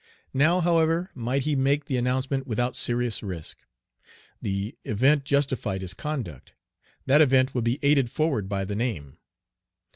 Now, 0.33 0.61
however, 0.61 1.11
might 1.13 1.43
he 1.43 1.55
make 1.55 1.85
the 1.85 1.95
announcement 1.95 2.47
without 2.47 2.75
serious 2.75 3.21
risk. 3.21 3.59
The 4.41 4.75
event 4.83 5.25
justified 5.25 5.83
his 5.83 5.93
conduct. 5.93 6.53
That 7.05 7.21
event 7.21 7.53
would 7.53 7.65
be 7.65 7.77
aided 7.83 8.09
forward 8.09 8.49
by 8.49 8.65
the 8.65 8.75
name. 8.75 9.19